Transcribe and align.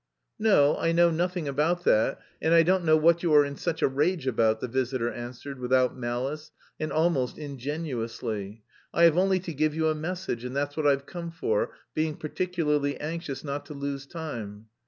"No, 0.39 0.79
I 0.79 0.93
know 0.93 1.11
nothing 1.11 1.47
about 1.47 1.83
that 1.83 2.19
and 2.41 2.55
I 2.55 2.63
don't 2.63 2.83
know 2.83 2.97
what 2.97 3.21
you 3.21 3.31
are 3.35 3.45
in 3.45 3.55
such 3.55 3.83
a 3.83 3.87
rage 3.87 4.25
about," 4.25 4.59
the 4.59 4.67
visitor 4.67 5.11
answered 5.11 5.59
without 5.59 5.95
malice 5.95 6.49
and 6.79 6.91
almost 6.91 7.37
ingenuously. 7.37 8.63
"I 8.95 9.03
have 9.03 9.15
only 9.19 9.39
to 9.41 9.53
give 9.53 9.75
you 9.75 9.89
a 9.89 9.93
message, 9.93 10.43
and 10.43 10.55
that's 10.55 10.75
what 10.75 10.87
I've 10.87 11.05
come 11.05 11.29
for, 11.29 11.75
being 11.93 12.15
particularly 12.15 12.97
anxious 12.99 13.43
not 13.43 13.63
to 13.67 13.75
lose 13.75 14.07
time. 14.07 14.69